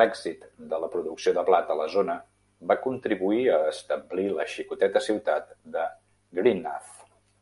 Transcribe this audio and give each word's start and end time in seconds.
L'èxit 0.00 0.46
de 0.70 0.78
la 0.84 0.86
producció 0.94 1.32
de 1.36 1.44
blat 1.50 1.68
a 1.74 1.76
la 1.80 1.86
zona 1.92 2.16
va 2.72 2.78
contribuir 2.86 3.44
a 3.58 3.60
establir 3.74 4.26
la 4.40 4.48
xicoteta 4.56 5.04
ciutat 5.06 5.54
de 5.78 5.86
Greenough. 6.40 6.92